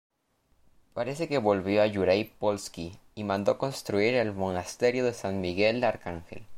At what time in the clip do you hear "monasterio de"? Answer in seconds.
4.33-5.13